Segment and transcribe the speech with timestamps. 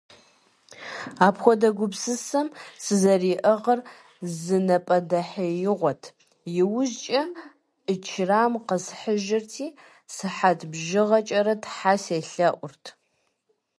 [1.27, 2.47] Апхуэдэ гупсысэм
[2.83, 3.79] сызэриӀыгъыр
[4.39, 6.03] зы напӀэдэхьеигъуэт,
[6.59, 7.21] иужькӀэ
[7.85, 9.67] Ӏичрам къэсхьыжырти,
[10.15, 12.85] сыхьэт бжыгъэкӀэрэ Тхьэ селъэӀурт!